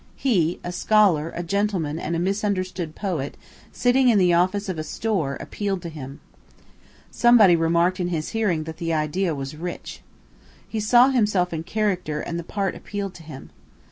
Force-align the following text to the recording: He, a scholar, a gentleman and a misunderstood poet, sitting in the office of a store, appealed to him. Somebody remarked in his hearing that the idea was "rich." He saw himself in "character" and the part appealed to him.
He, 0.15 0.59
a 0.63 0.71
scholar, 0.71 1.31
a 1.35 1.43
gentleman 1.43 1.99
and 1.99 2.15
a 2.15 2.19
misunderstood 2.19 2.95
poet, 2.95 3.37
sitting 3.71 4.09
in 4.09 4.17
the 4.17 4.33
office 4.33 4.67
of 4.67 4.79
a 4.79 4.83
store, 4.83 5.37
appealed 5.39 5.83
to 5.83 5.89
him. 5.89 6.21
Somebody 7.11 7.55
remarked 7.55 7.99
in 7.99 8.07
his 8.07 8.29
hearing 8.29 8.63
that 8.63 8.77
the 8.77 8.93
idea 8.93 9.35
was 9.35 9.55
"rich." 9.55 10.01
He 10.67 10.79
saw 10.79 11.09
himself 11.09 11.53
in 11.53 11.61
"character" 11.61 12.19
and 12.19 12.39
the 12.39 12.43
part 12.43 12.73
appealed 12.73 13.13
to 13.13 13.21
him. 13.21 13.51